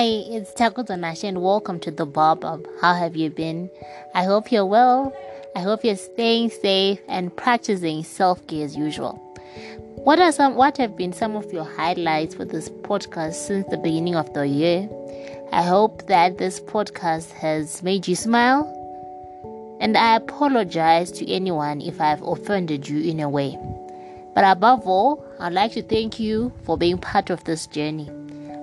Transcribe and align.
Hi, 0.00 0.06
it's 0.06 0.54
Takuto 0.54 0.98
Nash 0.98 1.24
and 1.24 1.42
welcome 1.42 1.78
to 1.80 1.90
the 1.90 2.06
Bob 2.06 2.42
How 2.80 2.94
have 2.94 3.16
you 3.16 3.28
been? 3.28 3.68
I 4.14 4.24
hope 4.24 4.50
you're 4.50 4.64
well. 4.64 5.14
I 5.54 5.60
hope 5.60 5.84
you're 5.84 5.94
staying 5.94 6.48
safe 6.48 6.98
and 7.06 7.36
practicing 7.36 8.02
self-care 8.02 8.64
as 8.64 8.74
usual. 8.74 9.16
What 9.96 10.18
are 10.18 10.32
some 10.32 10.54
what 10.54 10.78
have 10.78 10.96
been 10.96 11.12
some 11.12 11.36
of 11.36 11.52
your 11.52 11.64
highlights 11.64 12.34
for 12.34 12.46
this 12.46 12.70
podcast 12.70 13.34
since 13.34 13.68
the 13.68 13.76
beginning 13.76 14.16
of 14.16 14.32
the 14.32 14.48
year? 14.48 14.88
I 15.52 15.60
hope 15.60 16.06
that 16.06 16.38
this 16.38 16.60
podcast 16.60 17.32
has 17.32 17.82
made 17.82 18.08
you 18.08 18.16
smile. 18.16 18.64
And 19.82 19.98
I 19.98 20.16
apologize 20.16 21.12
to 21.12 21.30
anyone 21.30 21.82
if 21.82 22.00
I've 22.00 22.22
offended 22.22 22.88
you 22.88 23.02
in 23.02 23.20
a 23.20 23.28
way. 23.28 23.58
But 24.34 24.44
above 24.44 24.86
all, 24.86 25.22
I'd 25.38 25.52
like 25.52 25.72
to 25.72 25.82
thank 25.82 26.18
you 26.18 26.54
for 26.64 26.78
being 26.78 26.96
part 26.96 27.28
of 27.28 27.44
this 27.44 27.66
journey. 27.66 28.08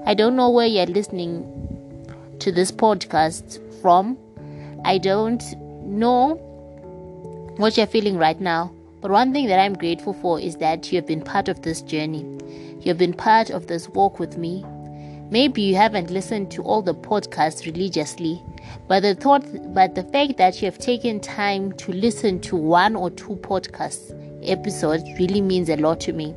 I 0.08 0.14
don't 0.14 0.38
know 0.38 0.50
where 0.50 0.66
you're 0.66 0.86
listening 0.86 1.44
to 2.40 2.50
this 2.50 2.72
podcast 2.72 3.60
from. 3.82 4.18
I 4.86 5.00
don't 5.00 5.44
know 5.84 6.36
what 7.58 7.76
you're 7.76 7.88
feeling 7.88 8.18
right 8.18 8.40
now. 8.40 8.74
But 9.02 9.12
one 9.12 9.34
thing 9.34 9.48
that 9.48 9.60
I'm 9.60 9.74
grateful 9.74 10.14
for 10.14 10.40
is 10.40 10.56
that 10.60 10.90
you 10.90 10.96
have 10.96 11.08
been 11.08 11.22
part 11.22 11.50
of 11.50 11.62
this 11.64 11.82
journey. 11.82 12.22
You 12.80 12.86
have 12.86 12.98
been 12.98 13.12
part 13.12 13.50
of 13.50 13.68
this 13.68 13.90
walk 13.90 14.18
with 14.18 14.38
me. 14.38 14.64
Maybe 15.30 15.62
you 15.62 15.76
haven't 15.76 16.10
listened 16.10 16.52
to 16.52 16.64
all 16.64 16.82
the 16.82 16.96
podcasts 16.96 17.66
religiously, 17.66 18.42
but 18.88 19.02
the 19.02 19.14
thought 19.14 19.44
but 19.74 19.94
the 19.94 20.04
fact 20.04 20.38
that 20.38 20.62
you 20.62 20.68
have 20.68 20.78
taken 20.78 21.20
time 21.20 21.74
to 21.74 21.92
listen 21.92 22.40
to 22.44 22.56
one 22.56 22.96
or 22.96 23.10
two 23.10 23.36
podcasts 23.36 24.14
episodes 24.50 25.04
really 25.20 25.42
means 25.42 25.68
a 25.68 25.76
lot 25.76 26.00
to 26.00 26.14
me. 26.14 26.34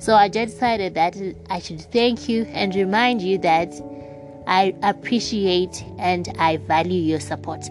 So 0.00 0.14
I 0.14 0.30
just 0.30 0.54
decided 0.54 0.94
that 0.94 1.14
I 1.50 1.58
should 1.58 1.82
thank 1.82 2.26
you 2.26 2.44
and 2.54 2.74
remind 2.74 3.20
you 3.20 3.36
that 3.38 3.70
I 4.46 4.74
appreciate 4.82 5.84
and 5.98 6.26
I 6.38 6.56
value 6.56 7.02
your 7.02 7.20
support. 7.20 7.68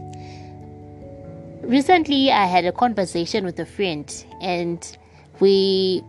Recently, 1.64 2.32
I 2.32 2.46
had 2.46 2.66
a 2.66 2.72
conversation 2.72 3.46
with 3.46 3.60
a 3.60 3.66
friend, 3.66 4.26
and 4.42 4.98
we 5.40 6.04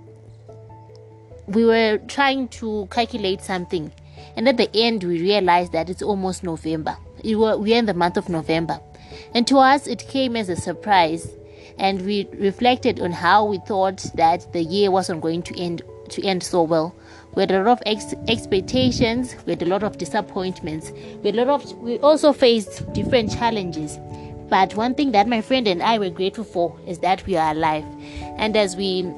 we 1.46 1.64
were 1.64 1.98
trying 2.06 2.48
to 2.48 2.86
calculate 2.90 3.40
something, 3.40 3.90
and 4.36 4.46
at 4.46 4.58
the 4.58 4.70
end, 4.74 5.02
we 5.02 5.22
realized 5.22 5.72
that 5.72 5.88
it's 5.88 6.02
almost 6.02 6.44
November. 6.44 6.98
Were, 7.24 7.56
we're 7.56 7.78
in 7.78 7.86
the 7.86 7.94
month 7.94 8.18
of 8.18 8.28
November, 8.28 8.78
and 9.34 9.46
to 9.48 9.56
us, 9.56 9.86
it 9.86 10.06
came 10.06 10.36
as 10.36 10.50
a 10.50 10.56
surprise. 10.56 11.30
And 11.78 12.02
we 12.04 12.28
reflected 12.34 13.00
on 13.00 13.10
how 13.10 13.46
we 13.46 13.56
thought 13.58 14.04
that 14.14 14.52
the 14.52 14.62
year 14.62 14.90
wasn't 14.90 15.22
going 15.22 15.42
to 15.44 15.58
end 15.58 15.80
to 16.10 16.24
end 16.24 16.42
so 16.42 16.62
well. 16.62 16.94
We 17.34 17.42
had 17.42 17.50
a 17.52 17.62
lot 17.62 17.68
of 17.68 17.82
ex- 17.86 18.14
expectations, 18.28 19.36
we 19.46 19.52
had 19.52 19.62
a 19.62 19.66
lot 19.66 19.82
of 19.82 19.98
disappointments, 19.98 20.90
we 21.22 21.30
had 21.30 21.38
a 21.38 21.44
lot 21.44 21.62
of 21.62 21.78
we 21.78 21.98
also 22.00 22.32
faced 22.32 22.92
different 22.92 23.30
challenges. 23.32 23.98
But 24.48 24.74
one 24.74 24.94
thing 24.94 25.12
that 25.12 25.28
my 25.28 25.40
friend 25.40 25.68
and 25.68 25.80
I 25.80 25.98
were 25.98 26.10
grateful 26.10 26.44
for 26.44 26.76
is 26.86 26.98
that 26.98 27.24
we 27.24 27.36
are 27.36 27.52
alive. 27.52 27.84
And 28.36 28.56
as 28.56 28.74
we 28.76 29.08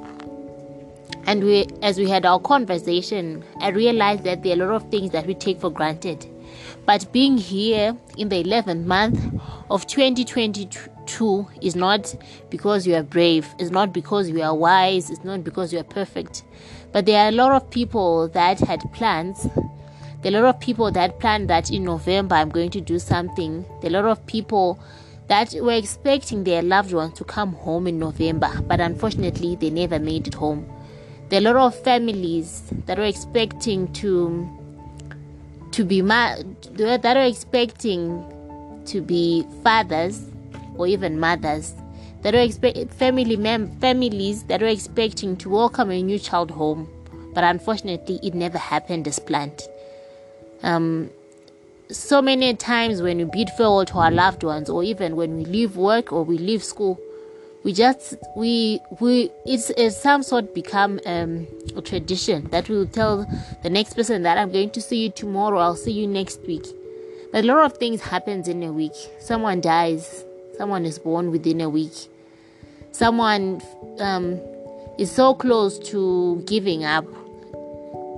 and 1.27 1.43
we 1.43 1.67
as 1.81 1.99
we 1.99 2.09
had 2.09 2.27
our 2.27 2.39
conversation, 2.39 3.45
I 3.61 3.71
realized 3.71 4.25
that 4.25 4.43
there 4.43 4.53
are 4.53 4.63
a 4.63 4.67
lot 4.67 4.75
of 4.75 4.91
things 4.91 5.11
that 5.13 5.27
we 5.27 5.35
take 5.35 5.61
for 5.61 5.71
granted. 5.71 6.27
But 6.85 7.13
being 7.13 7.39
here 7.39 7.97
in 8.19 8.29
the 8.29 8.43
11th 8.43 8.85
month 8.85 9.41
of 9.71 9.87
2022 9.87 11.47
is 11.61 11.77
not 11.77 12.15
because 12.51 12.87
you 12.87 12.95
are 12.95 13.03
brave, 13.03 13.47
it's 13.59 13.71
not 13.71 13.93
because 13.93 14.29
you 14.29 14.43
are 14.43 14.55
wise, 14.55 15.09
it's 15.09 15.25
not 15.25 15.45
because 15.45 15.73
you 15.73 15.79
are 15.79 15.85
perfect. 15.85 16.43
But 16.93 17.07
there 17.07 17.25
are 17.25 17.29
a 17.29 17.33
lot 17.33 17.53
of 17.53 17.71
people 17.71 18.29
that 18.29 18.61
had 18.61 18.81
plans. 18.93 19.49
There 20.23 20.33
are 20.33 20.37
a 20.37 20.43
lot 20.43 20.55
of 20.55 20.61
people 20.61 20.91
that 20.93 21.19
planned 21.19 21.49
that 21.49 21.71
in 21.71 21.85
November 21.85 22.35
I'm 22.37 22.51
going 22.51 22.71
to 22.71 22.81
do 22.81 22.99
something. 22.99 23.65
There 23.81 23.91
are 23.91 23.97
a 23.97 24.03
lot 24.03 24.11
of 24.11 24.27
people 24.27 24.79
that 25.29 25.55
were 25.55 25.73
expecting 25.73 26.45
their 26.45 26.63
loved 26.63 26.93
ones 26.93 27.15
to 27.15 27.25
come 27.25 27.55
home 27.55 27.87
in 27.87 27.99
November, 27.99 28.51
but 28.67 28.81
unfortunately 28.81 29.57
they 29.57 29.71
never 29.71 29.99
made 29.99 30.27
it 30.27 30.35
home. 30.35 30.71
There 31.29 31.41
are 31.41 31.47
a 31.47 31.53
lot 31.55 31.57
of 31.57 31.83
families 31.83 32.63
that 32.87 32.99
were 32.99 33.05
expecting 33.05 33.91
to 33.95 34.49
to 35.71 35.85
be 35.85 36.03
ma- 36.03 36.37
that 36.73 37.17
are 37.17 37.25
expecting 37.25 38.23
to 38.85 39.01
be 39.01 39.47
fathers 39.63 40.21
or 40.77 40.87
even 40.87 41.19
mothers 41.19 41.75
that 42.23 42.35
are 42.35 42.41
expect 42.41 42.93
family 42.95 43.37
mem- 43.37 43.71
families 43.81 44.45
that 44.45 44.63
are 44.63 44.67
expecting 44.67 45.37
to 45.37 45.51
welcome 45.51 45.91
a 45.91 46.03
new 46.03 46.19
child 46.19 46.51
home, 46.51 46.89
but 47.35 47.45
unfortunately, 47.45 48.21
it 48.23 48.35
never 48.35 48.59
happened 48.59 49.07
as 49.09 49.19
planned. 49.19 49.63
Um, 50.63 51.11
so 51.91 52.23
many 52.23 52.55
times 52.55 53.03
when 53.03 53.19
we 53.19 53.25
bid 53.25 53.51
farewell 53.51 53.85
to 53.87 53.99
our 53.99 54.11
loved 54.11 54.45
ones, 54.45 54.71
or 54.71 54.85
even 54.85 55.17
when 55.17 55.37
we 55.37 55.45
leave 55.45 55.77
work 55.77 56.13
or 56.13 56.23
we 56.25 56.39
leave 56.39 56.63
school, 56.63 56.99
we 57.65 57.73
just 57.73 58.15
we 58.37 58.81
we 59.01 59.31
it's, 59.45 59.71
it's 59.71 59.97
some 59.97 60.23
sort 60.23 60.55
become 60.55 61.01
um, 61.05 61.47
a 61.77 61.83
tradition 61.83 62.49
that 62.51 62.69
we 62.69 62.77
will 62.77 62.87
tell 62.87 63.27
the 63.63 63.71
next 63.71 63.95
person 63.95 64.23
that 64.23 64.39
I'm 64.39 64.53
going 64.53 64.71
to 64.71 64.81
see 64.81 65.05
you 65.05 65.11
tomorrow. 65.11 65.59
I'll 65.59 65.77
see 65.77 65.93
you 65.93 66.07
next 66.07 66.41
week. 66.47 66.67
But 67.33 67.45
a 67.45 67.47
lot 67.47 67.65
of 67.65 67.79
things 67.79 68.01
happens 68.03 68.47
in 68.47 68.63
a 68.63 68.73
week. 68.73 68.93
Someone 69.19 69.61
dies. 69.61 70.25
Someone 70.57 70.85
is 70.85 70.99
born 70.99 71.31
within 71.31 71.63
a 71.63 71.69
week 71.69 72.09
someone 72.93 73.61
um, 73.99 74.41
is 74.99 75.11
so 75.11 75.35
close 75.35 75.79
to 75.91 76.43
giving 76.47 76.85
up, 76.85 77.05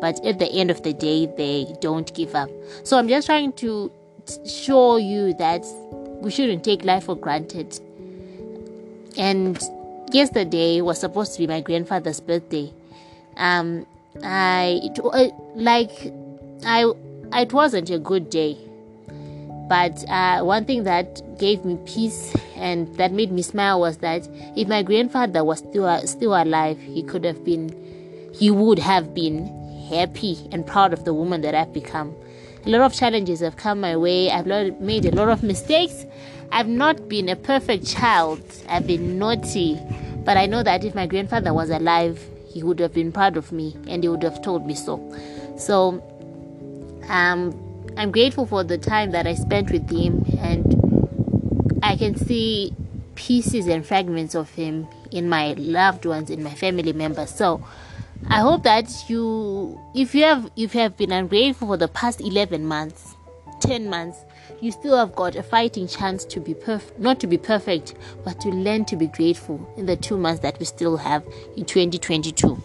but 0.01 0.25
at 0.25 0.39
the 0.39 0.51
end 0.53 0.71
of 0.71 0.83
the 0.83 0.93
day, 0.93 1.27
they 1.27 1.67
don't 1.81 2.12
give 2.15 2.35
up. 2.35 2.51
So 2.83 2.99
I'm 2.99 3.09
just 3.09 3.27
trying 3.27 3.53
to 3.55 3.91
show 4.47 4.97
you 4.97 5.34
that 5.34 5.65
we 6.21 6.31
shouldn't 6.31 6.65
take 6.65 6.84
life 6.84 7.05
for 7.05 7.17
granted. 7.17 7.81
And 9.17 9.59
yesterday 10.13 10.81
was 10.81 10.99
supposed 10.99 11.33
to 11.34 11.39
be 11.39 11.47
my 11.47 11.61
grandfather's 11.61 12.21
birthday. 12.21 12.73
Um, 13.37 13.87
I 14.23 14.81
it, 14.83 15.01
uh, 15.03 15.29
like 15.55 16.13
I 16.65 16.93
it 17.33 17.53
wasn't 17.53 17.91
a 17.91 17.99
good 17.99 18.31
day 18.31 18.57
but 19.69 20.09
uh, 20.09 20.43
one 20.43 20.65
thing 20.65 20.85
that 20.85 21.39
gave 21.39 21.65
me 21.65 21.79
peace 21.87 22.35
and 22.57 22.95
that 22.97 23.13
made 23.13 23.33
me 23.33 23.43
smile 23.43 23.81
was 23.81 23.99
that 23.99 24.29
if 24.57 24.69
my 24.69 24.83
grandfather 24.83 25.43
was 25.43 25.59
still 25.59 25.87
uh, 25.87 26.01
still 26.07 26.35
alive, 26.35 26.79
he 26.81 27.03
could 27.03 27.25
have 27.25 27.45
been, 27.45 27.73
he 28.35 28.51
would 28.51 28.79
have 28.79 29.15
been 29.15 29.47
happy 29.89 30.37
and 30.53 30.67
proud 30.67 30.93
of 30.93 31.05
the 31.05 31.15
woman 31.15 31.41
that 31.43 31.55
I've 31.55 31.73
become. 31.73 32.15
A 32.67 32.71
lot 32.71 32.83
of 32.83 32.95
challenges 32.95 33.41
have 33.41 33.57
come 33.57 33.81
my 33.81 33.97
way. 33.97 34.31
I've 34.31 34.47
made 34.47 35.05
a 35.05 35.15
lot 35.15 35.29
of 35.29 35.43
mistakes. 35.43 36.07
I've 36.51 36.69
not 36.69 37.09
been 37.09 37.29
a 37.29 37.37
perfect 37.37 37.87
child. 37.87 38.41
I've 38.69 38.87
been 38.87 39.19
naughty, 39.19 39.79
but 40.25 40.37
I 40.37 40.47
know 40.47 40.63
that 40.63 40.85
if 40.85 40.95
my 40.95 41.07
grandfather 41.07 41.53
was 41.53 41.71
alive, 41.71 42.23
he 42.49 42.63
would 42.63 42.79
have 42.79 42.95
been 42.95 43.13
proud 43.13 43.37
of 43.37 43.51
me 43.51 43.77
and 43.89 44.03
he 44.03 44.09
would 44.09 44.23
have 44.23 44.41
told 44.41 44.67
me 44.67 44.75
so. 44.75 45.01
So, 45.59 46.03
um, 47.09 47.53
I'm 47.97 48.10
grateful 48.10 48.44
for 48.44 48.65
the 48.65 48.77
time 48.77 49.12
that 49.12 49.27
I 49.27 49.34
spent 49.34 49.71
with 49.71 49.88
him, 49.88 50.25
and 50.41 51.81
I 51.82 51.97
can 51.97 52.16
see 52.16 52.75
pieces 53.15 53.69
and 53.69 53.87
fragments 53.87 54.34
of 54.34 54.50
him 54.50 54.88
in 55.12 55.28
my 55.28 55.53
loved 55.53 56.04
ones, 56.04 56.28
in 56.28 56.43
my 56.43 56.54
family 56.54 56.93
members. 56.93 57.31
So 57.31 57.65
I 58.28 58.41
hope 58.41 58.65
that 58.65 58.91
you, 59.09 59.81
if 59.94 60.15
you 60.15 60.25
have, 60.25 60.50
if 60.56 60.75
you 60.75 60.81
have 60.81 60.97
been 60.97 61.12
ungrateful 61.12 61.69
for 61.69 61.77
the 61.77 61.87
past 61.88 62.21
11 62.21 62.66
months, 62.66 63.15
10 63.60 63.88
months, 63.88 64.19
you 64.60 64.72
still 64.72 64.97
have 64.97 65.15
got 65.15 65.37
a 65.37 65.43
fighting 65.43 65.87
chance 65.87 66.25
to 66.25 66.41
be 66.41 66.53
perfect, 66.53 66.99
not 66.99 67.21
to 67.21 67.28
be 67.28 67.38
perfect, 67.38 67.95
but 68.24 68.41
to 68.41 68.48
learn 68.48 68.84
to 68.86 68.97
be 68.97 69.07
grateful 69.07 69.72
in 69.77 69.86
the 69.86 69.97
two 69.97 70.16
months 70.16 70.41
that 70.41 70.59
we 70.59 70.65
still 70.65 70.97
have 70.97 71.24
in 71.57 71.65
2022. 71.65 72.60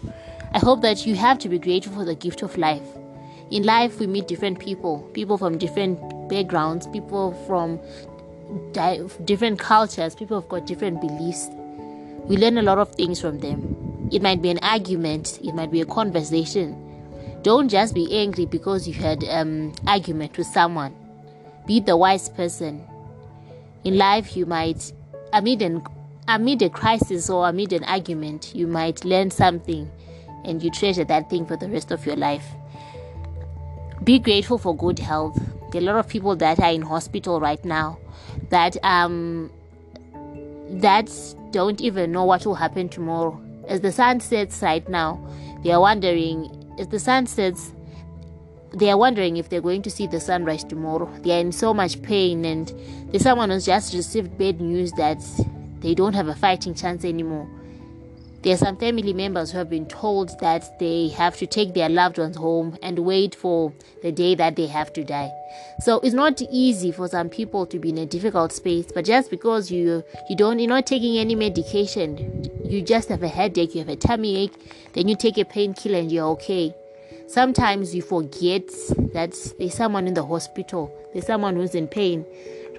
I 0.52 0.58
hope 0.58 0.82
that 0.82 1.06
you 1.06 1.14
have 1.14 1.38
to 1.40 1.48
be 1.48 1.58
grateful 1.58 1.94
for 1.94 2.04
the 2.04 2.16
gift 2.16 2.42
of 2.42 2.58
life 2.58 2.82
in 3.50 3.64
life 3.64 3.98
we 3.98 4.06
meet 4.06 4.28
different 4.28 4.58
people. 4.58 5.00
People 5.12 5.36
from 5.36 5.58
different 5.58 5.98
backgrounds 6.28 6.86
people 6.86 7.32
from 7.46 7.80
di- 8.72 9.00
different 9.24 9.58
cultures 9.58 10.14
people 10.14 10.40
have 10.40 10.48
got 10.48 10.66
different 10.66 11.00
beliefs. 11.00 11.48
We 12.24 12.36
learn 12.36 12.58
a 12.58 12.62
lot 12.62 12.78
of 12.78 12.94
things 12.94 13.20
from 13.20 13.40
them. 13.40 14.08
It 14.12 14.22
might 14.22 14.40
be 14.40 14.50
an 14.50 14.60
argument 14.62 15.40
it 15.42 15.54
might 15.54 15.70
be 15.70 15.80
a 15.80 15.86
conversation. 15.86 16.86
Don't 17.42 17.68
just 17.68 17.94
be 17.94 18.06
angry 18.16 18.46
because 18.46 18.86
you 18.86 18.94
had 18.94 19.24
um 19.24 19.72
argument 19.86 20.38
with 20.38 20.46
someone. 20.46 20.94
Be 21.66 21.80
the 21.80 21.96
wise 21.96 22.28
person. 22.28 22.84
In 23.82 23.98
life 23.98 24.36
you 24.36 24.46
might 24.46 24.92
amid 25.32 25.62
an 25.62 25.82
amid 26.28 26.62
a 26.62 26.70
crisis 26.70 27.28
or 27.28 27.48
amid 27.48 27.72
an 27.72 27.82
argument 27.84 28.54
you 28.54 28.68
might 28.68 29.04
learn 29.04 29.32
something 29.32 29.90
and 30.44 30.62
you 30.62 30.70
treasure 30.70 31.04
that 31.04 31.28
thing 31.28 31.44
for 31.44 31.56
the 31.56 31.68
rest 31.68 31.90
of 31.90 32.06
your 32.06 32.14
life 32.14 32.44
be 34.10 34.18
grateful 34.18 34.58
for 34.58 34.76
good 34.76 34.98
health. 34.98 35.40
There 35.70 35.80
are 35.80 35.84
a 35.84 35.86
lot 35.86 35.96
of 35.96 36.08
people 36.08 36.34
that 36.34 36.58
are 36.58 36.72
in 36.72 36.82
hospital 36.82 37.38
right 37.38 37.64
now 37.64 37.96
that 38.48 38.76
um 38.82 39.52
that 40.82 41.08
don't 41.52 41.80
even 41.80 42.10
know 42.10 42.24
what 42.24 42.44
will 42.44 42.56
happen 42.56 42.88
tomorrow. 42.88 43.40
As 43.68 43.82
the 43.82 43.92
sun 43.92 44.18
sets 44.18 44.62
right 44.62 44.88
now, 44.88 45.24
they 45.62 45.70
are 45.70 45.80
wondering 45.80 46.50
as 46.80 46.88
the 46.88 46.98
sun 46.98 47.28
sets 47.28 47.72
they 48.74 48.90
are 48.90 48.98
wondering 48.98 49.36
if 49.36 49.48
they're 49.48 49.60
going 49.60 49.82
to 49.82 49.90
see 49.90 50.08
the 50.08 50.18
sunrise 50.18 50.64
tomorrow. 50.64 51.08
They 51.22 51.36
are 51.36 51.40
in 51.40 51.52
so 51.52 51.72
much 51.72 52.02
pain, 52.02 52.44
and 52.44 52.72
there's 53.10 53.22
someone 53.22 53.50
who's 53.50 53.66
just 53.66 53.94
received 53.94 54.36
bad 54.38 54.60
news 54.60 54.90
that 54.92 55.22
they 55.80 55.94
don't 55.94 56.14
have 56.14 56.26
a 56.26 56.34
fighting 56.34 56.74
chance 56.74 57.04
anymore. 57.04 57.48
There 58.42 58.54
are 58.54 58.56
some 58.56 58.78
family 58.78 59.12
members 59.12 59.50
who 59.50 59.58
have 59.58 59.68
been 59.68 59.84
told 59.84 60.40
that 60.40 60.78
they 60.78 61.08
have 61.08 61.36
to 61.36 61.46
take 61.46 61.74
their 61.74 61.90
loved 61.90 62.16
ones 62.16 62.38
home 62.38 62.78
and 62.82 62.98
wait 63.00 63.34
for 63.34 63.74
the 64.02 64.12
day 64.12 64.34
that 64.34 64.56
they 64.56 64.66
have 64.66 64.94
to 64.94 65.04
die. 65.04 65.30
So 65.80 66.00
it's 66.00 66.14
not 66.14 66.40
easy 66.50 66.90
for 66.90 67.06
some 67.06 67.28
people 67.28 67.66
to 67.66 67.78
be 67.78 67.90
in 67.90 67.98
a 67.98 68.06
difficult 68.06 68.52
space, 68.52 68.86
but 68.94 69.04
just 69.04 69.30
because 69.30 69.70
you 69.70 70.02
you 70.30 70.36
don't 70.36 70.58
you're 70.58 70.70
not 70.70 70.86
taking 70.86 71.18
any 71.18 71.34
medication, 71.34 72.48
you 72.64 72.80
just 72.80 73.10
have 73.10 73.22
a 73.22 73.28
headache, 73.28 73.74
you 73.74 73.80
have 73.80 73.90
a 73.90 73.96
tummy 73.96 74.36
ache, 74.36 74.54
then 74.94 75.06
you 75.06 75.16
take 75.16 75.36
a 75.36 75.44
painkiller 75.44 75.98
and 75.98 76.10
you're 76.10 76.28
okay. 76.28 76.74
Sometimes 77.26 77.94
you 77.94 78.00
forget 78.00 78.66
that 79.12 79.36
there's 79.58 79.74
someone 79.74 80.06
in 80.06 80.14
the 80.14 80.24
hospital, 80.24 80.90
there's 81.12 81.26
someone 81.26 81.56
who's 81.56 81.74
in 81.74 81.88
pain. 81.88 82.24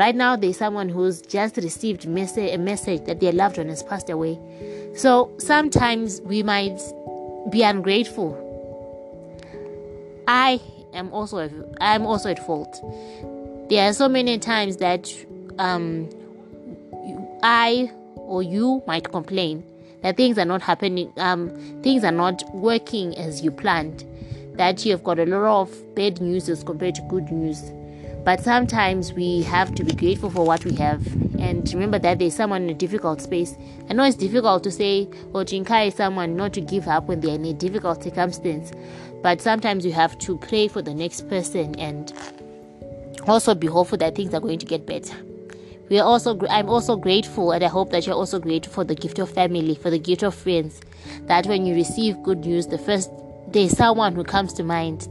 Right 0.02 0.16
now, 0.16 0.36
there's 0.36 0.58
someone 0.58 0.90
who's 0.90 1.22
just 1.22 1.58
received 1.58 2.06
a 2.06 2.58
message 2.58 3.06
that 3.06 3.20
their 3.20 3.32
loved 3.32 3.60
one 3.60 3.70
has 3.70 3.84
passed 3.84 4.10
away. 4.10 4.40
So 4.96 5.32
sometimes 5.38 6.22
we 6.22 6.42
might 6.42 6.82
be 7.52 7.62
ungrateful. 7.62 8.34
I 10.28 10.60
am 10.96 11.14
also 11.14 11.48
I'm 11.80 12.08
also 12.08 12.32
at 12.32 12.44
fault. 12.44 12.82
There 13.70 13.88
are 13.88 13.94
so 13.94 14.10
many 14.10 14.40
times 14.40 14.78
that 14.78 15.14
um, 15.60 16.10
I 17.44 17.92
or 18.16 18.42
you 18.42 18.82
might 18.88 19.12
complain 19.12 19.64
that 20.02 20.18
things 20.18 20.40
are 20.40 20.46
not 20.46 20.64
happening, 20.64 21.14
um, 21.18 21.52
things 21.84 22.04
are 22.04 22.12
not 22.12 22.42
working 22.56 23.16
as 23.20 23.44
you 23.44 23.52
planned 23.52 24.04
that 24.56 24.84
you 24.84 24.94
have 24.94 25.04
got 25.04 25.20
a 25.20 25.26
lot 25.28 25.62
of 25.62 25.96
bad 25.96 26.20
news 26.22 26.50
as 26.50 26.64
compared 26.64 26.96
to 26.96 27.02
good 27.04 27.32
news. 27.32 27.72
But 28.24 28.40
sometimes 28.42 29.14
we 29.14 29.42
have 29.44 29.74
to 29.76 29.84
be 29.84 29.94
grateful 29.94 30.30
for 30.30 30.46
what 30.46 30.64
we 30.64 30.76
have 30.76 31.06
and 31.40 31.68
remember 31.74 31.98
that 31.98 32.20
there's 32.20 32.36
someone 32.36 32.64
in 32.64 32.70
a 32.70 32.74
difficult 32.76 33.20
space. 33.20 33.56
I 33.90 33.94
know 33.94 34.04
it's 34.04 34.16
difficult 34.16 34.64
to 34.66 34.72
say 34.72 35.10
or 35.34 35.44
to 35.44 35.56
encourage 35.56 35.96
someone 35.96 36.36
not 36.36 36.54
to 36.54 36.62
give 36.62 36.88
up 36.88 37.06
when 37.06 37.20
they're 37.20 37.34
in 37.34 37.46
a 37.46 37.54
difficult 37.54 38.04
circumstance, 38.04 38.72
but 39.24 39.42
sometimes 39.42 39.84
you 39.86 39.92
have 39.94 40.20
to 40.20 40.38
pray 40.38 40.68
for 40.68 40.84
the 40.84 40.94
next 40.94 41.28
person 41.30 41.74
and 41.80 42.14
also 43.28 43.56
be 43.56 43.66
hopeful 43.66 43.98
that 43.98 44.16
things 44.16 44.36
are 44.36 44.40
going 44.40 44.60
to 44.60 44.68
get 44.68 44.86
better. 44.86 45.16
We 45.90 46.00
are 46.00 46.06
also 46.06 46.40
I'm 46.48 46.70
also 46.70 46.98
grateful 46.98 47.52
and 47.52 47.64
I 47.64 47.68
hope 47.70 47.90
that 47.90 48.06
you're 48.06 48.16
also 48.16 48.40
grateful 48.40 48.72
for 48.72 48.84
the 48.84 48.96
gift 48.96 49.18
of 49.18 49.32
family, 49.32 49.74
for 49.74 49.90
the 49.90 50.00
gift 50.00 50.22
of 50.22 50.36
friends. 50.36 50.80
That 51.24 51.48
when 51.48 51.66
you 51.66 51.74
receive 51.74 52.22
good 52.22 52.46
news, 52.46 52.68
the 52.68 52.78
first 52.78 53.10
there's 53.48 53.76
someone 53.76 54.14
who 54.14 54.24
comes 54.24 54.54
to 54.54 54.64
mind 54.64 55.08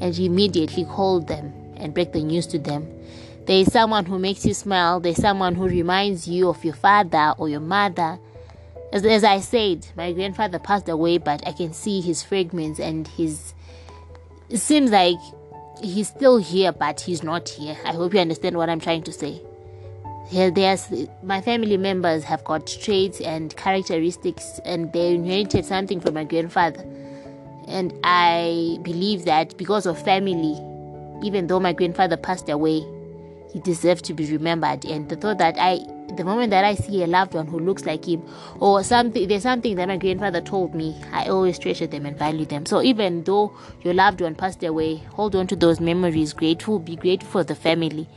and 0.00 0.16
you 0.16 0.24
immediately 0.26 0.86
call 0.86 1.20
them 1.20 1.52
and 1.78 1.94
break 1.94 2.12
the 2.12 2.22
news 2.22 2.46
to 2.48 2.58
them. 2.58 2.86
There 3.46 3.58
is 3.58 3.72
someone 3.72 4.06
who 4.06 4.18
makes 4.18 4.44
you 4.44 4.54
smile. 4.54 5.00
There's 5.00 5.16
someone 5.16 5.54
who 5.54 5.68
reminds 5.68 6.26
you 6.26 6.48
of 6.48 6.64
your 6.64 6.74
father 6.74 7.34
or 7.38 7.48
your 7.48 7.60
mother. 7.60 8.18
As, 8.92 9.04
as 9.04 9.24
I 9.24 9.40
said, 9.40 9.86
my 9.96 10.12
grandfather 10.12 10.58
passed 10.58 10.88
away, 10.88 11.18
but 11.18 11.46
I 11.46 11.52
can 11.52 11.72
see 11.72 12.00
his 12.00 12.22
fragments 12.22 12.80
and 12.80 13.06
his. 13.06 13.54
It 14.48 14.58
seems 14.58 14.90
like 14.90 15.18
he's 15.82 16.08
still 16.08 16.38
here, 16.38 16.72
but 16.72 17.00
he's 17.00 17.22
not 17.22 17.48
here. 17.48 17.76
I 17.84 17.92
hope 17.92 18.14
you 18.14 18.20
understand 18.20 18.56
what 18.56 18.68
I'm 18.68 18.80
trying 18.80 19.02
to 19.04 19.12
say. 19.12 19.42
Here, 20.28 20.50
there's 20.50 20.92
my 21.22 21.40
family 21.40 21.76
members 21.76 22.24
have 22.24 22.42
got 22.44 22.66
traits 22.66 23.20
and 23.20 23.56
characteristics, 23.56 24.60
and 24.64 24.92
they 24.92 25.14
inherited 25.14 25.64
something 25.64 26.00
from 26.00 26.14
my 26.14 26.24
grandfather 26.24 26.84
and 27.66 27.92
I 28.04 28.78
believe 28.82 29.24
that 29.24 29.56
because 29.56 29.86
of 29.86 30.00
family, 30.00 30.58
even 31.22 31.46
though 31.46 31.60
my 31.60 31.72
grandfather 31.72 32.16
passed 32.16 32.48
away, 32.48 32.84
he 33.52 33.60
deserved 33.60 34.04
to 34.04 34.14
be 34.14 34.30
remembered. 34.30 34.84
And 34.84 35.08
the 35.08 35.16
thought 35.16 35.38
that 35.38 35.56
I, 35.58 35.78
the 36.14 36.24
moment 36.24 36.50
that 36.50 36.64
I 36.64 36.74
see 36.74 37.02
a 37.02 37.06
loved 37.06 37.34
one 37.34 37.46
who 37.46 37.58
looks 37.58 37.84
like 37.84 38.06
him, 38.06 38.22
or 38.60 38.82
something, 38.82 39.26
there's 39.28 39.42
something 39.44 39.76
that 39.76 39.88
my 39.88 39.96
grandfather 39.96 40.40
told 40.40 40.74
me, 40.74 40.96
I 41.12 41.28
always 41.28 41.58
treasure 41.58 41.86
them 41.86 42.06
and 42.06 42.18
value 42.18 42.44
them. 42.44 42.66
So 42.66 42.82
even 42.82 43.24
though 43.24 43.56
your 43.82 43.94
loved 43.94 44.20
one 44.20 44.34
passed 44.34 44.62
away, 44.62 44.96
hold 44.96 45.34
on 45.36 45.46
to 45.48 45.56
those 45.56 45.80
memories. 45.80 46.32
Grateful, 46.32 46.78
be 46.78 46.96
grateful 46.96 47.30
for 47.30 47.44
the 47.44 47.54
family 47.54 48.08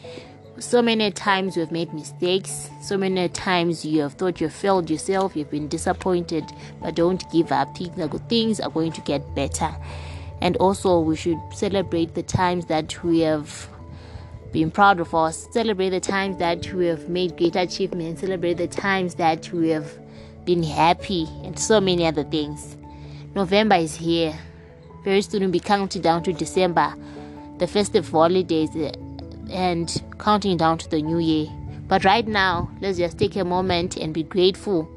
so 0.60 0.82
many 0.82 1.10
times 1.12 1.56
you 1.56 1.62
have 1.62 1.72
made 1.72 1.94
mistakes 1.94 2.70
so 2.82 2.98
many 2.98 3.30
times 3.30 3.86
you 3.86 4.02
have 4.02 4.14
thought 4.14 4.42
you 4.42 4.50
failed 4.50 4.90
yourself 4.90 5.36
you've 5.36 5.50
been 5.50 5.68
disappointed 5.70 6.44
but 6.82 6.96
don't 6.96 7.30
give 7.32 7.52
up 7.52 7.76
things 7.78 7.98
are, 8.00 8.10
things 8.28 8.60
are 8.60 8.70
going 8.70 8.92
to 8.92 9.02
get 9.02 9.24
better 9.36 9.74
and 10.42 10.56
also 10.58 11.00
we 11.00 11.16
should 11.16 11.40
celebrate 11.54 12.14
the 12.16 12.24
times 12.24 12.66
that 12.68 13.04
we 13.04 13.20
have 13.20 13.70
been 14.52 14.72
proud 14.72 15.00
of 15.00 15.14
us 15.14 15.48
celebrate 15.52 15.90
the 15.90 16.00
times 16.00 16.38
that 16.38 16.74
we 16.74 16.86
have 16.88 17.08
made 17.10 17.38
great 17.38 17.56
achievements 17.56 18.22
celebrate 18.22 18.56
the 18.56 18.68
times 18.68 19.16
that 19.16 19.52
we 19.52 19.70
have 19.70 19.98
been 20.46 20.64
happy 20.64 21.28
and 21.44 21.58
so 21.60 21.80
many 21.80 22.06
other 22.06 22.24
things 22.24 22.76
november 23.36 23.76
is 23.76 23.96
here 23.96 24.38
very 25.04 25.22
soon 25.22 25.42
we'll 25.42 25.52
be 25.52 25.60
counting 25.60 26.02
down 26.02 26.24
to 26.24 26.34
december 26.34 26.94
the 27.60 27.68
festive 27.68 28.10
holidays 28.10 28.70
eh, 28.76 28.92
and 29.52 30.02
counting 30.18 30.58
down 30.58 30.78
to 30.78 30.90
the 30.90 31.02
new 31.02 31.20
year. 31.20 31.48
But 31.88 32.06
right 32.06 32.28
now, 32.28 32.70
let's 32.82 32.98
just 32.98 33.18
take 33.18 33.36
a 33.36 33.44
moment 33.44 33.98
and 33.98 34.14
be 34.14 34.24
grateful 34.24 34.90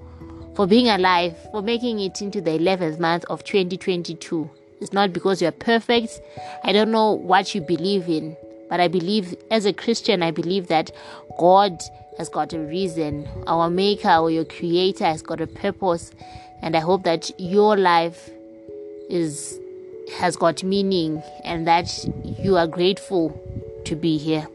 for 0.55 0.67
being 0.67 0.89
alive, 0.89 1.37
for 1.51 1.63
making 1.63 2.01
it 2.01 2.21
into 2.21 2.41
the 2.41 2.51
11th 2.51 2.99
month 2.99 3.25
of 3.27 3.45
2022. 3.45 4.49
It's 4.83 4.93
not 4.93 5.13
because 5.13 5.41
you're 5.41 5.53
perfect. 5.53 6.21
I 6.65 6.73
don't 6.73 6.91
know 6.91 7.13
what 7.13 7.55
you 7.55 7.61
believe 7.61 8.09
in, 8.09 8.37
but 8.69 8.81
I 8.81 8.89
believe, 8.89 9.37
as 9.49 9.65
a 9.65 9.73
Christian, 9.73 10.25
I 10.25 10.33
believe 10.33 10.67
that 10.67 10.91
God 11.39 11.81
has 12.19 12.29
got 12.29 12.53
a 12.53 12.59
reason. 12.59 13.29
Our 13.47 13.71
Maker 13.71 14.17
or 14.17 14.29
your 14.29 14.45
Creator 14.45 15.05
has 15.05 15.23
got 15.23 15.41
a 15.41 15.47
purpose. 15.47 16.11
And 16.63 16.77
I 16.77 16.81
hope 16.81 17.05
that 17.05 17.31
your 17.39 17.77
life 17.77 18.29
is 19.09 19.61
has 20.19 20.37
got 20.37 20.65
meaning 20.65 21.23
and 21.45 21.65
that 21.69 22.05
you 22.25 22.57
are 22.57 22.67
grateful 22.67 23.41
to 23.85 23.95
be 23.95 24.19
here. 24.19 24.49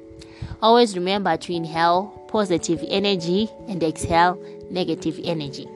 Always 0.62 0.96
remember 0.98 1.38
to 1.38 1.54
inhale 1.54 2.08
positive 2.28 2.84
energy 2.90 3.50
and 3.70 3.82
exhale 3.82 4.38
negative 4.70 5.20
energy. 5.24 5.68